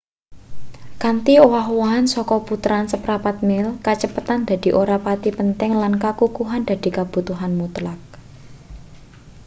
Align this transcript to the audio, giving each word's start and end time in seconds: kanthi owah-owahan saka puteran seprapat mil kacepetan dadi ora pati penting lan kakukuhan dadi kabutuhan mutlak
kanthi 1.01 1.33
owah-owahan 1.45 2.05
saka 2.13 2.35
puteran 2.47 2.85
seprapat 2.91 3.35
mil 3.49 3.67
kacepetan 3.85 4.39
dadi 4.49 4.69
ora 4.81 4.97
pati 5.05 5.29
penting 5.39 5.71
lan 5.81 5.93
kakukuhan 6.05 6.61
dadi 6.69 6.89
kabutuhan 6.97 7.51
mutlak 7.59 7.99